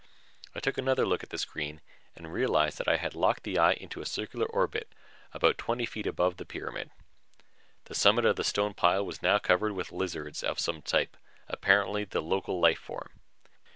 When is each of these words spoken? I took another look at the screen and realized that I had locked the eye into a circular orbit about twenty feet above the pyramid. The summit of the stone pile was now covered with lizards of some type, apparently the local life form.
I 0.55 0.59
took 0.59 0.79
another 0.79 1.05
look 1.05 1.21
at 1.21 1.29
the 1.29 1.37
screen 1.37 1.79
and 2.15 2.33
realized 2.33 2.79
that 2.79 2.87
I 2.87 2.97
had 2.97 3.13
locked 3.13 3.43
the 3.43 3.59
eye 3.59 3.73
into 3.73 4.01
a 4.01 4.05
circular 4.07 4.47
orbit 4.47 4.91
about 5.31 5.59
twenty 5.59 5.85
feet 5.85 6.07
above 6.07 6.37
the 6.37 6.43
pyramid. 6.43 6.89
The 7.85 7.93
summit 7.93 8.25
of 8.25 8.35
the 8.35 8.43
stone 8.43 8.73
pile 8.73 9.05
was 9.05 9.21
now 9.21 9.37
covered 9.37 9.73
with 9.73 9.91
lizards 9.91 10.43
of 10.43 10.59
some 10.59 10.81
type, 10.81 11.17
apparently 11.47 12.03
the 12.03 12.19
local 12.19 12.59
life 12.59 12.79
form. 12.79 13.11